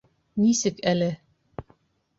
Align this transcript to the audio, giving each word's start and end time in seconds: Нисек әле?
Нисек 0.45 0.81
әле? 0.93 1.11